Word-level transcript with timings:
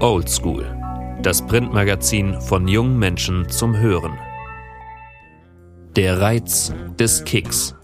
Old 0.00 0.28
School, 0.28 0.66
das 1.22 1.40
Printmagazin 1.46 2.38
von 2.42 2.68
jungen 2.68 2.98
Menschen 2.98 3.48
zum 3.48 3.74
Hören. 3.74 4.12
Der 5.96 6.20
Reiz 6.20 6.74
des 6.98 7.24
Kicks. 7.24 7.74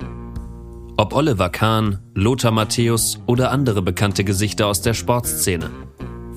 Ob 0.99 1.15
Oliver 1.15 1.49
Kahn, 1.49 2.01
Lothar 2.15 2.53
Matthäus 2.53 3.19
oder 3.25 3.51
andere 3.51 3.81
bekannte 3.81 4.25
Gesichter 4.25 4.67
aus 4.67 4.83
der 4.83 4.93
Sportszene. 4.93 5.71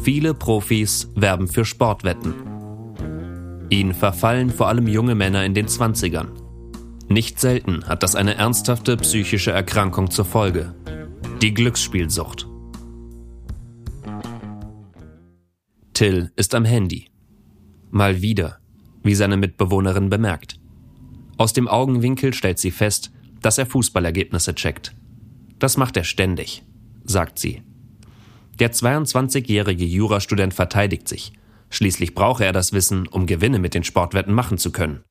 Viele 0.02 0.34
Profis 0.34 1.12
werben 1.14 1.50
für 1.50 1.66
Sportwetten. 1.66 2.34
Ihnen 3.70 3.94
verfallen 3.94 4.52
vor 4.52 4.70
allem 4.70 4.88
junge 4.88 5.16
Männer 5.16 5.44
in 5.44 5.54
den 5.54 5.68
20ern. 5.68 6.28
Nicht 7.10 7.42
selten 7.42 7.86
hat 7.86 8.02
das 8.02 8.16
eine 8.16 8.36
ernsthafte 8.36 8.96
psychische 8.96 9.52
Erkrankung 9.52 10.10
zur 10.10 10.24
Folge. 10.24 10.74
Die 11.42 11.54
Glücksspielsucht. 11.54 12.48
Till 15.96 16.30
ist 16.36 16.54
am 16.54 16.66
Handy. 16.66 17.08
Mal 17.90 18.22
wieder, 18.22 18.60
wie 19.02 19.16
seine 19.16 19.38
Mitbewohnerin 19.38 20.10
bemerkt. 20.10 20.60
Aus 21.38 21.54
dem 21.54 21.70
Augenwinkel 21.70 22.34
stellt 22.34 22.60
sie 22.60 22.72
fest, 22.72 23.14
dass 23.42 23.58
er 23.58 23.66
Fußballergebnisse 23.66 24.54
checkt. 24.56 24.94
Das 25.58 25.78
macht 25.78 25.96
er 25.96 26.04
ständig, 26.04 26.66
sagt 27.06 27.40
sie. 27.40 27.64
Der 28.60 28.74
22-jährige 28.74 29.86
Jurastudent 29.86 30.54
verteidigt 30.54 31.08
sich. 31.08 31.32
Schließlich 31.70 32.14
brauche 32.14 32.44
er 32.44 32.52
das 32.52 32.74
Wissen, 32.74 33.08
um 33.08 33.26
Gewinne 33.26 33.60
mit 33.60 33.74
den 33.74 33.86
Sportwetten 33.86 34.34
machen 34.34 34.58
zu 34.58 34.74
können. 34.74 35.02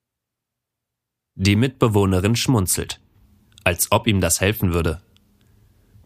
Die 1.35 1.57
Mitbewohnerin 1.57 2.37
schmunzelt, 2.37 3.01
als 3.65 3.91
ob 3.91 4.07
ihm 4.07 4.21
das 4.21 4.43
helfen 4.43 4.75
würde. 4.75 5.01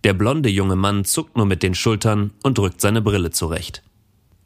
Der 0.04 0.14
blonde 0.14 0.48
junge 0.48 0.76
Mann 0.76 1.04
zuckt 1.04 1.36
nur 1.36 1.46
mit 1.46 1.64
den 1.64 1.74
Schultern 1.74 2.30
und 2.44 2.58
drückt 2.58 2.80
seine 2.80 3.02
Brille 3.02 3.32
zurecht. 3.32 3.82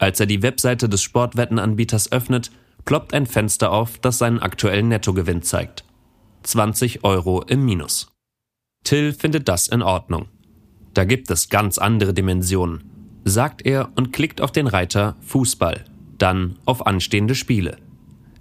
Als 0.03 0.19
er 0.19 0.25
die 0.25 0.43
Webseite 0.43 0.89
des 0.89 1.01
Sportwettenanbieters 1.01 2.11
öffnet, 2.11 2.51
ploppt 2.83 3.13
ein 3.13 3.25
Fenster 3.25 3.71
auf, 3.71 3.99
das 3.99 4.17
seinen 4.17 4.39
aktuellen 4.39 4.89
Nettogewinn 4.89 5.43
zeigt. 5.43 5.85
20 6.43 7.05
Euro 7.05 7.41
im 7.43 7.63
Minus. 7.63 8.11
Till 8.83 9.13
findet 9.13 9.47
das 9.47 9.69
in 9.69 9.81
Ordnung. 9.81 10.27
Da 10.93 11.05
gibt 11.05 11.31
es 11.31 11.47
ganz 11.47 11.77
andere 11.77 12.13
Dimensionen, 12.13 12.83
sagt 13.23 13.65
er 13.65 13.93
und 13.95 14.11
klickt 14.11 14.41
auf 14.41 14.51
den 14.51 14.67
Reiter 14.67 15.15
Fußball, 15.21 15.85
dann 16.17 16.57
auf 16.65 16.85
anstehende 16.85 17.33
Spiele. 17.33 17.77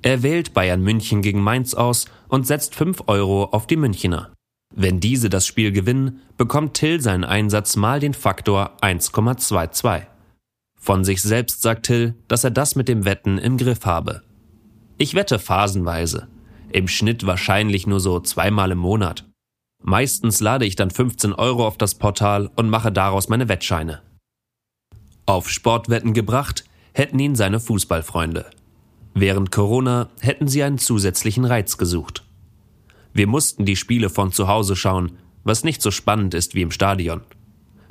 Er 0.02 0.24
wählt 0.24 0.54
Bayern 0.54 0.82
München 0.82 1.22
gegen 1.22 1.40
Mainz 1.40 1.74
aus 1.74 2.06
und 2.26 2.44
setzt 2.44 2.74
5 2.74 3.04
Euro 3.06 3.44
auf 3.44 3.68
die 3.68 3.76
Münchner. 3.76 4.32
Wenn 4.74 4.98
diese 4.98 5.30
das 5.30 5.46
Spiel 5.46 5.70
gewinnen, 5.70 6.22
bekommt 6.36 6.74
Till 6.74 7.00
seinen 7.00 7.22
Einsatz 7.22 7.76
mal 7.76 8.00
den 8.00 8.14
Faktor 8.14 8.78
1,22. 8.80 10.06
Von 10.82 11.04
sich 11.04 11.22
selbst 11.22 11.62
sagt 11.62 11.86
Till, 11.86 12.16
dass 12.26 12.42
er 12.42 12.50
das 12.50 12.74
mit 12.74 12.88
dem 12.88 13.04
Wetten 13.04 13.38
im 13.38 13.56
Griff 13.56 13.86
habe. 13.86 14.22
Ich 14.98 15.14
wette 15.14 15.38
phasenweise. 15.38 16.26
Im 16.72 16.88
Schnitt 16.88 17.24
wahrscheinlich 17.24 17.86
nur 17.86 18.00
so 18.00 18.18
zweimal 18.18 18.72
im 18.72 18.78
Monat. 18.78 19.24
Meistens 19.80 20.40
lade 20.40 20.66
ich 20.66 20.74
dann 20.74 20.90
15 20.90 21.34
Euro 21.34 21.68
auf 21.68 21.78
das 21.78 21.94
Portal 21.94 22.50
und 22.56 22.68
mache 22.68 22.90
daraus 22.90 23.28
meine 23.28 23.48
Wettscheine. 23.48 24.02
Auf 25.24 25.48
Sportwetten 25.48 26.14
gebracht 26.14 26.64
hätten 26.94 27.20
ihn 27.20 27.36
seine 27.36 27.60
Fußballfreunde. 27.60 28.50
Während 29.14 29.52
Corona 29.52 30.08
hätten 30.18 30.48
sie 30.48 30.64
einen 30.64 30.78
zusätzlichen 30.78 31.44
Reiz 31.44 31.78
gesucht. 31.78 32.24
Wir 33.12 33.28
mussten 33.28 33.64
die 33.66 33.76
Spiele 33.76 34.10
von 34.10 34.32
zu 34.32 34.48
Hause 34.48 34.74
schauen, 34.74 35.12
was 35.44 35.62
nicht 35.62 35.80
so 35.80 35.92
spannend 35.92 36.34
ist 36.34 36.56
wie 36.56 36.62
im 36.62 36.72
Stadion. 36.72 37.20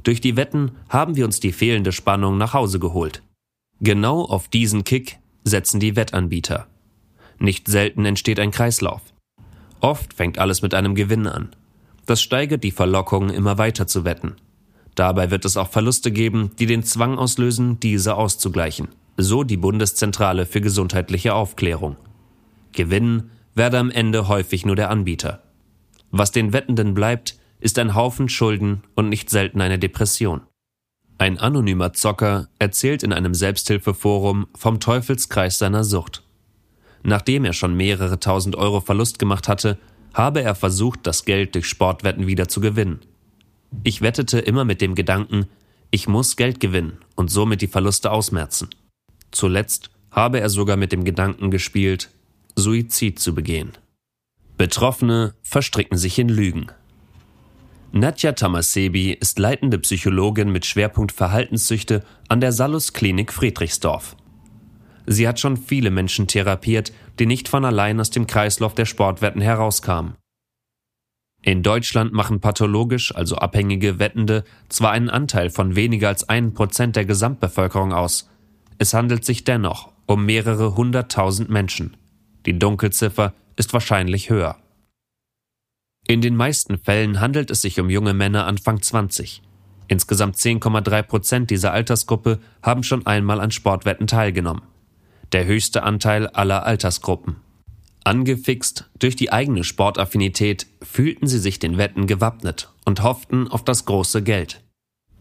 Durch 0.04 0.22
die 0.22 0.36
Wetten 0.36 0.72
haben 0.90 1.16
wir 1.16 1.26
uns 1.26 1.40
die 1.40 1.52
fehlende 1.52 1.92
Spannung 1.92 2.38
nach 2.38 2.54
Hause 2.54 2.80
geholt. 2.80 3.22
Genau 3.80 4.24
auf 4.24 4.48
diesen 4.48 4.84
Kick 4.84 5.20
setzen 5.44 5.80
die 5.80 5.96
Wettanbieter. 5.96 6.68
Nicht 7.40 7.68
selten 7.68 8.06
entsteht 8.06 8.40
ein 8.40 8.52
Kreislauf. 8.52 9.02
Oft 9.80 10.14
fängt 10.14 10.38
alles 10.38 10.62
mit 10.62 10.74
einem 10.74 10.96
Gewinn 10.96 11.28
an. 11.28 11.50
Das 12.06 12.22
steigert 12.22 12.64
die 12.64 12.72
Verlockung, 12.72 13.30
immer 13.30 13.58
weiter 13.58 13.88
zu 13.88 14.06
wetten. 14.06 14.36
Dabei 14.96 15.32
wird 15.32 15.46
es 15.46 15.58
auch 15.58 15.70
Verluste 15.70 16.12
geben, 16.12 16.52
die 16.60 16.66
den 16.66 16.84
Zwang 16.84 17.18
auslösen, 17.18 17.80
diese 17.80 18.16
auszugleichen. 18.16 18.90
So 19.18 19.44
die 19.44 19.58
Bundeszentrale 19.58 20.46
für 20.46 20.62
gesundheitliche 20.62 21.34
Aufklärung. 21.34 21.96
Gewinnen 22.74 23.32
werde 23.56 23.80
am 23.80 23.90
Ende 23.90 24.28
häufig 24.28 24.66
nur 24.66 24.76
der 24.76 24.90
Anbieter. 24.90 25.42
Was 26.12 26.32
den 26.32 26.54
Wettenden 26.54 26.94
bleibt, 26.94 27.38
ist 27.62 27.80
ein 27.80 27.96
Haufen 27.96 28.28
Schulden 28.28 28.84
und 28.96 29.08
nicht 29.08 29.30
selten 29.30 29.62
eine 29.62 29.80
Depression. 29.80 30.42
Ein 31.18 31.38
anonymer 31.38 31.94
Zocker 31.94 32.50
erzählt 32.58 33.04
in 33.04 33.14
einem 33.14 33.36
Selbsthilfeforum 33.36 34.48
vom 34.56 34.80
Teufelskreis 34.80 35.60
seiner 35.60 35.84
Sucht. 35.84 36.24
Nachdem 37.04 37.46
er 37.46 37.54
schon 37.54 37.76
mehrere 37.76 38.20
tausend 38.20 38.56
Euro 38.56 38.82
Verlust 38.82 39.20
gemacht 39.20 39.48
hatte, 39.48 39.78
habe 40.14 40.42
er 40.42 40.56
versucht, 40.56 41.02
das 41.04 41.24
Geld 41.24 41.56
durch 41.56 41.68
Sportwetten 41.68 42.28
wieder 42.28 42.48
zu 42.48 42.60
gewinnen. 42.60 43.00
Ich 43.84 44.02
wettete 44.02 44.40
immer 44.40 44.66
mit 44.66 44.82
dem 44.82 44.96
Gedanken, 44.96 45.46
ich 45.92 46.08
muss 46.08 46.36
Geld 46.36 46.60
gewinnen 46.60 46.98
und 47.16 47.30
somit 47.30 47.62
die 47.62 47.68
Verluste 47.68 48.12
ausmerzen. 48.12 48.70
Zuletzt 49.32 49.92
habe 50.10 50.40
er 50.40 50.50
sogar 50.50 50.78
mit 50.78 50.92
dem 50.92 51.06
Gedanken 51.06 51.52
gespielt, 51.52 52.10
Suizid 52.56 53.20
zu 53.20 53.34
begehen. 53.34 53.72
Betroffene 54.58 55.36
verstricken 55.42 55.98
sich 55.98 56.20
in 56.20 56.30
Lügen. 56.30 56.68
Nadja 57.94 58.32
Tamasebi 58.32 59.12
ist 59.12 59.38
leitende 59.38 59.78
Psychologin 59.78 60.50
mit 60.50 60.66
Schwerpunkt 60.66 61.12
Verhaltenssüchte 61.12 62.06
an 62.30 62.40
der 62.40 62.54
Salus 62.54 62.94
Klinik 62.94 63.34
Friedrichsdorf. 63.34 64.16
Sie 65.06 65.28
hat 65.28 65.42
schon 65.42 65.58
viele 65.58 65.92
Menschen 65.92 66.28
therapiert, 66.28 66.94
die 67.20 67.26
nicht 67.26 67.50
von 67.50 67.66
allein 67.66 68.00
aus 68.00 68.10
dem 68.10 68.28
Kreislauf 68.28 68.74
der 68.76 68.86
Sportwetten 68.86 69.42
herauskamen. 69.42 70.16
In 71.42 71.64
Deutschland 71.64 72.14
machen 72.14 72.40
pathologisch, 72.40 73.14
also 73.14 73.36
abhängige 73.36 74.00
Wettende, 74.00 74.46
zwar 74.70 74.92
einen 74.92 75.10
Anteil 75.10 75.50
von 75.50 75.76
weniger 75.76 76.08
als 76.08 76.30
einem 76.30 76.54
Prozent 76.54 76.96
der 76.96 77.04
Gesamtbevölkerung 77.04 77.92
aus. 77.92 78.30
Es 78.78 78.94
handelt 78.94 79.26
sich 79.26 79.44
dennoch 79.44 79.92
um 80.06 80.26
mehrere 80.26 80.76
hunderttausend 80.76 81.50
Menschen. 81.50 81.98
Die 82.46 82.58
Dunkelziffer 82.58 83.34
ist 83.58 83.74
wahrscheinlich 83.74 84.30
höher. 84.30 84.61
In 86.12 86.20
den 86.20 86.36
meisten 86.36 86.78
Fällen 86.78 87.22
handelt 87.22 87.52
es 87.52 87.62
sich 87.62 87.80
um 87.80 87.90
junge 87.90 88.14
Männer 88.14 88.46
Anfang 88.46 88.82
20. 88.82 89.42
Insgesamt 89.88 90.36
10,3 90.36 91.04
Prozent 91.04 91.50
dieser 91.50 91.72
Altersgruppe 91.72 92.40
haben 92.62 92.84
schon 92.84 93.08
einmal 93.08 93.40
an 93.40 93.52
Sportwetten 93.52 94.08
teilgenommen. 94.08 94.64
Der 95.32 95.46
höchste 95.46 95.84
Anteil 95.84 96.28
aller 96.28 96.66
Altersgruppen. 96.66 97.38
Angefixt 98.04 98.90
durch 99.00 99.16
die 99.16 99.32
eigene 99.32 99.64
Sportaffinität 99.64 100.68
fühlten 100.82 101.28
sie 101.28 101.40
sich 101.40 101.60
den 101.60 101.78
Wetten 101.78 102.08
gewappnet 102.08 102.74
und 102.84 103.04
hofften 103.04 103.48
auf 103.48 103.64
das 103.64 103.86
große 103.86 104.22
Geld. 104.22 104.62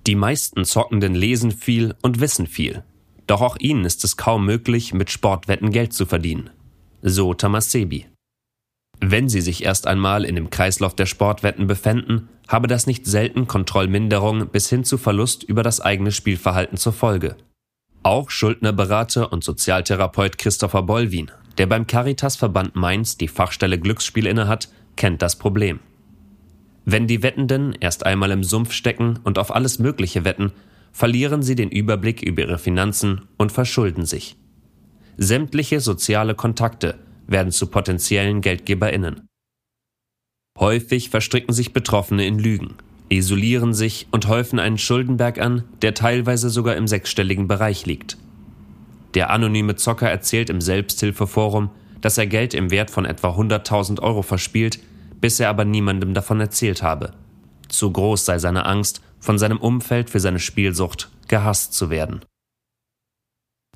Die 0.08 0.16
meisten 0.16 0.64
Zockenden 0.64 1.14
lesen 1.14 1.52
viel 1.52 1.94
und 2.02 2.18
wissen 2.18 2.48
viel. 2.48 2.82
Doch 3.28 3.42
auch 3.42 3.56
ihnen 3.60 3.84
ist 3.84 4.02
es 4.02 4.16
kaum 4.16 4.44
möglich, 4.44 4.92
mit 4.92 5.08
Sportwetten 5.12 5.70
Geld 5.70 5.92
zu 5.92 6.04
verdienen. 6.04 6.50
So 7.00 7.32
Tamasebi. 7.32 8.06
Wenn 9.00 9.28
sie 9.28 9.40
sich 9.40 9.64
erst 9.64 9.86
einmal 9.86 10.24
in 10.24 10.34
dem 10.34 10.50
Kreislauf 10.50 10.94
der 10.94 11.06
Sportwetten 11.06 11.66
befänden, 11.66 12.28
habe 12.48 12.68
das 12.68 12.86
nicht 12.86 13.06
selten 13.06 13.46
Kontrollminderung 13.46 14.48
bis 14.48 14.68
hin 14.68 14.84
zu 14.84 14.98
Verlust 14.98 15.42
über 15.42 15.62
das 15.62 15.80
eigene 15.80 16.12
Spielverhalten 16.12 16.76
zur 16.76 16.92
Folge. 16.92 17.36
Auch 18.02 18.30
Schuldnerberater 18.30 19.32
und 19.32 19.42
Sozialtherapeut 19.42 20.36
Christopher 20.36 20.82
Bollwin, 20.82 21.30
der 21.58 21.66
beim 21.66 21.86
Caritas-Verband 21.86 22.76
Mainz 22.76 23.16
die 23.16 23.28
Fachstelle 23.28 23.78
Glücksspiel 23.78 24.26
innehat, 24.26 24.68
kennt 24.96 25.22
das 25.22 25.36
Problem. 25.36 25.80
Wenn 26.84 27.06
die 27.06 27.22
Wettenden 27.22 27.74
erst 27.78 28.04
einmal 28.04 28.30
im 28.30 28.44
Sumpf 28.44 28.72
stecken 28.72 29.18
und 29.22 29.38
auf 29.38 29.54
alles 29.54 29.78
Mögliche 29.78 30.24
wetten, 30.24 30.52
verlieren 30.92 31.42
sie 31.42 31.54
den 31.54 31.70
Überblick 31.70 32.22
über 32.22 32.42
ihre 32.42 32.58
Finanzen 32.58 33.22
und 33.36 33.52
verschulden 33.52 34.04
sich. 34.04 34.36
Sämtliche 35.16 35.80
soziale 35.80 36.34
Kontakte 36.34 36.98
werden 37.30 37.52
zu 37.52 37.68
potenziellen 37.68 38.40
GeldgeberInnen. 38.40 39.28
Häufig 40.58 41.10
verstricken 41.10 41.54
sich 41.54 41.72
Betroffene 41.72 42.26
in 42.26 42.38
Lügen, 42.38 42.74
isolieren 43.08 43.72
sich 43.72 44.08
und 44.10 44.28
häufen 44.28 44.58
einen 44.58 44.78
Schuldenberg 44.78 45.38
an, 45.40 45.64
der 45.80 45.94
teilweise 45.94 46.50
sogar 46.50 46.76
im 46.76 46.86
sechsstelligen 46.86 47.48
Bereich 47.48 47.86
liegt. 47.86 48.18
Der 49.14 49.30
anonyme 49.30 49.76
Zocker 49.76 50.08
erzählt 50.08 50.50
im 50.50 50.60
Selbsthilfeforum, 50.60 51.70
dass 52.00 52.18
er 52.18 52.26
Geld 52.26 52.54
im 52.54 52.70
Wert 52.70 52.90
von 52.90 53.04
etwa 53.04 53.30
100.000 53.30 54.00
Euro 54.00 54.22
verspielt, 54.22 54.80
bis 55.20 55.40
er 55.40 55.48
aber 55.48 55.64
niemandem 55.64 56.14
davon 56.14 56.40
erzählt 56.40 56.82
habe. 56.82 57.12
Zu 57.68 57.90
groß 57.90 58.24
sei 58.24 58.38
seine 58.38 58.66
Angst, 58.66 59.02
von 59.18 59.38
seinem 59.38 59.58
Umfeld 59.58 60.10
für 60.10 60.20
seine 60.20 60.38
Spielsucht 60.38 61.10
gehasst 61.28 61.74
zu 61.74 61.90
werden. 61.90 62.20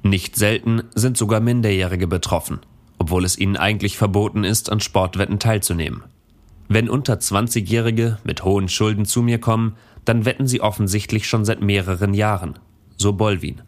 Nicht 0.03 0.37
selten 0.37 0.83
sind 0.95 1.17
sogar 1.17 1.41
Minderjährige 1.41 2.07
betroffen 2.07 2.61
obwohl 2.99 3.25
es 3.25 3.39
ihnen 3.39 3.57
eigentlich 3.57 3.97
verboten 3.97 4.45
ist, 4.45 4.71
an 4.71 4.81
Sportwetten 4.81 5.39
teilzunehmen. 5.39 6.05
Wenn 6.69 6.89
unter 6.89 7.15
20-Jährige 7.15 8.19
mit 8.25 8.45
hohen 8.45 8.69
Schulden 8.69 9.05
zu 9.05 9.23
mir 9.23 9.39
kommen, 9.39 9.77
dann 10.05 10.25
wetten 10.25 10.47
sie 10.47 10.61
offensichtlich 10.61 11.27
schon 11.27 11.45
seit 11.45 11.61
mehreren 11.61 12.15
Jahren, 12.15 12.59
so 12.97 13.13
Bolwin. 13.13 13.63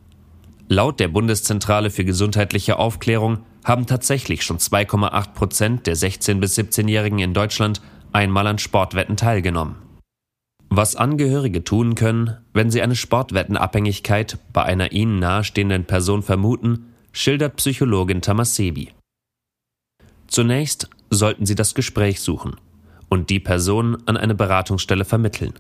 Laut 0.69 0.99
der 0.99 1.09
Bundeszentrale 1.09 1.91
für 1.91 2.05
gesundheitliche 2.05 2.79
Aufklärung 2.79 3.39
haben 3.65 3.87
tatsächlich 3.87 4.43
schon 4.43 4.59
2,8 4.59 5.33
Prozent 5.35 5.87
der 5.87 5.97
16- 5.97 6.41
bis 6.41 6.59
17-Jährigen 6.59 7.19
in 7.19 7.35
Deutschland 7.35 7.81
einmal 8.13 8.47
an 8.47 8.59
Sportwetten 8.59 9.17
teilgenommen. 9.17 9.77
Was 10.69 10.97
Angehörige 10.97 11.63
tun 11.63 11.95
können, 11.95 12.37
wenn 12.53 12.71
sie 12.71 12.83
eine 12.83 12.97
Sportwettenabhängigkeit 12.97 14.39
bei 14.53 14.65
einer 14.65 14.93
ihnen 14.93 15.21
nahestehenden 15.21 15.85
Person 15.85 16.23
vermuten, 16.23 16.93
schildert 17.13 17.57
Psychologin 17.57 18.21
Tamasebi. 18.21 18.96
Zunächst 20.37 20.91
sollten 21.09 21.47
sie 21.47 21.55
das 21.55 21.75
Gespräch 21.75 22.21
suchen 22.21 22.57
und 23.09 23.31
die 23.31 23.41
Person 23.41 23.97
an 24.05 24.19
eine 24.19 24.35
Beratungsstelle 24.35 25.07
vermitteln. 25.07 25.55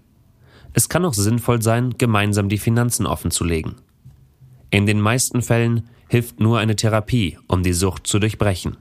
Es 0.75 0.91
kann 0.91 1.07
auch 1.07 1.15
sinnvoll 1.15 1.63
sein, 1.63 1.95
gemeinsam 1.97 2.51
die 2.51 2.59
Finanzen 2.59 3.07
offenzulegen. 3.07 3.77
In 4.69 4.85
den 4.85 5.01
meisten 5.01 5.41
Fällen 5.41 5.89
hilft 6.09 6.41
nur 6.41 6.59
eine 6.59 6.77
Therapie, 6.77 7.39
um 7.49 7.63
die 7.63 7.73
Sucht 7.73 8.07
zu 8.07 8.19
durchbrechen. 8.19 8.77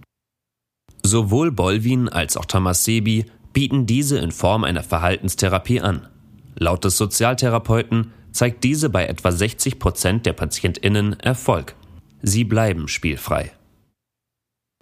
Sowohl 1.02 1.54
Bolvin 1.54 2.10
als 2.10 2.36
auch 2.36 2.44
Tamasebi 2.44 3.28
bieten 3.54 3.86
diese 3.86 4.18
in 4.20 4.34
Form 4.34 4.66
einer 4.66 4.84
Verhaltenstherapie 4.84 5.80
an. 5.80 6.10
Laut 6.56 6.84
des 6.84 6.98
Sozialtherapeuten 6.98 8.12
zeigt 8.34 8.66
diese 8.66 8.90
bei 8.90 9.06
etwa 9.06 9.32
60 9.32 9.80
Prozent 9.80 10.26
der 10.26 10.34
PatientInnen 10.34 11.18
Erfolg. 11.22 11.74
Sie 12.22 12.44
bleiben 12.44 12.90
spielfrei. 12.90 13.54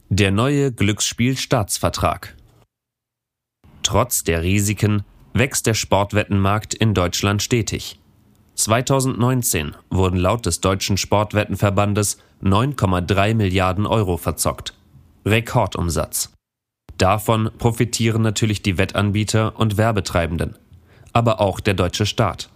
Der 0.10 0.32
neue 0.32 0.72
Glücksspielstaatsvertrag. 0.72 2.36
Trotz 3.82 4.24
der 4.24 4.44
Risiken 4.44 5.04
wächst 5.34 5.66
der 5.66 5.74
Sportwettenmarkt 5.74 6.76
in 6.76 6.94
Deutschland 6.94 7.42
stetig. 7.42 8.00
2019 8.54 9.76
wurden 9.90 10.18
laut 10.18 10.46
des 10.46 10.62
Deutschen 10.62 10.98
Sportwettenverbandes 10.98 12.20
9,3 12.44 13.34
Milliarden 13.34 13.88
Euro 13.88 14.18
verzockt. 14.18 14.76
Rekordumsatz. 15.26 16.32
Davon 17.00 17.50
profitieren 17.58 18.22
natürlich 18.22 18.62
die 18.62 18.78
Wettanbieter 18.78 19.58
und 19.60 19.78
Werbetreibenden, 19.78 20.58
aber 21.12 21.42
auch 21.42 21.60
der 21.60 21.74
deutsche 21.74 22.06
Staat. 22.06 22.50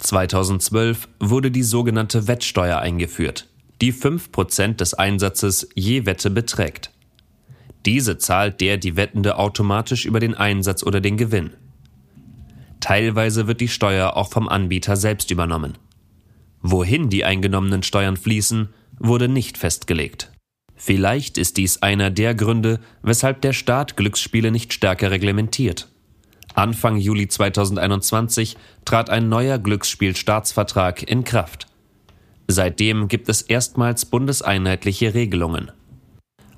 2012 0.00 1.08
wurde 1.18 1.50
die 1.50 1.62
sogenannte 1.62 2.28
Wettsteuer 2.28 2.78
eingeführt, 2.78 3.48
die 3.80 3.92
5% 3.92 4.76
des 4.76 4.94
Einsatzes 4.94 5.68
je 5.74 6.06
Wette 6.06 6.30
beträgt. 6.30 6.90
Diese 7.86 8.18
zahlt 8.18 8.60
der 8.60 8.76
die 8.76 8.96
Wettende 8.96 9.38
automatisch 9.38 10.04
über 10.04 10.20
den 10.20 10.34
Einsatz 10.34 10.82
oder 10.82 11.00
den 11.00 11.16
Gewinn. 11.16 11.50
Teilweise 12.80 13.46
wird 13.46 13.60
die 13.60 13.68
Steuer 13.68 14.16
auch 14.16 14.30
vom 14.30 14.48
Anbieter 14.48 14.96
selbst 14.96 15.30
übernommen. 15.30 15.78
Wohin 16.60 17.08
die 17.08 17.24
eingenommenen 17.24 17.82
Steuern 17.82 18.16
fließen, 18.16 18.68
wurde 18.98 19.28
nicht 19.28 19.58
festgelegt. 19.58 20.32
Vielleicht 20.74 21.38
ist 21.38 21.56
dies 21.56 21.82
einer 21.82 22.10
der 22.10 22.34
Gründe, 22.34 22.80
weshalb 23.02 23.42
der 23.42 23.52
Staat 23.52 23.96
Glücksspiele 23.96 24.50
nicht 24.50 24.72
stärker 24.72 25.10
reglementiert. 25.10 25.88
Anfang 26.54 26.96
Juli 26.96 27.28
2021 27.28 28.56
trat 28.84 29.10
ein 29.10 29.28
neuer 29.28 29.58
Glücksspielstaatsvertrag 29.58 31.08
in 31.08 31.24
Kraft. 31.24 31.67
Seitdem 32.50 33.08
gibt 33.08 33.28
es 33.28 33.42
erstmals 33.42 34.06
bundeseinheitliche 34.06 35.12
Regelungen. 35.14 35.70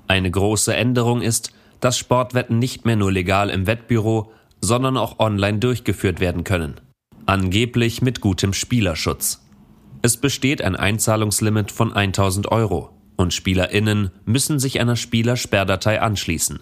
Eine 0.07 0.31
große 0.31 0.73
Änderung 0.73 1.21
ist, 1.21 1.53
dass 1.81 1.97
Sportwetten 1.97 2.59
nicht 2.59 2.85
mehr 2.85 2.95
nur 2.95 3.11
legal 3.11 3.49
im 3.49 3.67
Wettbüro, 3.67 4.31
sondern 4.61 4.95
auch 4.95 5.19
online 5.19 5.59
durchgeführt 5.59 6.19
werden 6.19 6.43
können. 6.43 6.79
Angeblich 7.25 8.01
mit 8.01 8.21
gutem 8.21 8.53
Spielerschutz. 8.53 9.45
Es 10.01 10.17
besteht 10.17 10.61
ein 10.61 10.75
Einzahlungslimit 10.75 11.71
von 11.71 11.93
1000 11.93 12.51
Euro 12.51 12.89
und 13.17 13.33
SpielerInnen 13.33 14.11
müssen 14.25 14.59
sich 14.59 14.79
einer 14.79 14.95
Spielersperrdatei 14.95 16.01
anschließen. 16.01 16.59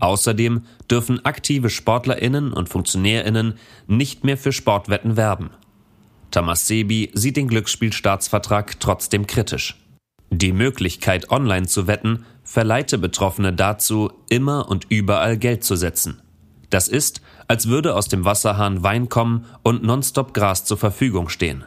Außerdem 0.00 0.62
dürfen 0.90 1.24
aktive 1.24 1.70
SportlerInnen 1.70 2.52
und 2.52 2.68
FunktionärInnen 2.68 3.54
nicht 3.86 4.24
mehr 4.24 4.36
für 4.36 4.52
Sportwetten 4.52 5.16
werben. 5.16 5.50
Tamas 6.30 6.66
Sebi 6.66 7.10
sieht 7.14 7.36
den 7.36 7.48
Glücksspielstaatsvertrag 7.48 8.80
trotzdem 8.80 9.26
kritisch. 9.26 9.76
Die 10.30 10.52
Möglichkeit, 10.52 11.30
online 11.30 11.66
zu 11.66 11.86
wetten, 11.86 12.26
verleite 12.44 12.98
Betroffene 12.98 13.52
dazu, 13.52 14.12
immer 14.28 14.68
und 14.68 14.86
überall 14.90 15.38
Geld 15.38 15.64
zu 15.64 15.74
setzen. 15.74 16.20
Das 16.70 16.88
ist, 16.88 17.22
als 17.46 17.68
würde 17.68 17.94
aus 17.94 18.08
dem 18.08 18.26
Wasserhahn 18.26 18.82
Wein 18.82 19.08
kommen 19.08 19.46
und 19.62 19.82
nonstop 19.82 20.34
Gras 20.34 20.64
zur 20.64 20.76
Verfügung 20.76 21.30
stehen. 21.30 21.64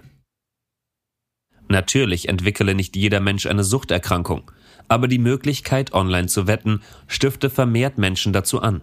Natürlich 1.68 2.28
entwickele 2.30 2.75
nicht 2.75 2.96
jeder 2.96 3.19
Mensch 3.19 3.48
eine 3.48 3.64
Suchterkrankung, 3.64 4.52
aber 4.88 5.07
die 5.07 5.18
Möglichkeit, 5.18 5.94
online 5.94 6.28
zu 6.28 6.46
wetten, 6.46 6.81
stifte 7.07 7.50
vermehrt 7.50 7.98
Menschen 7.98 8.34
dazu 8.34 8.62
an. 8.62 8.81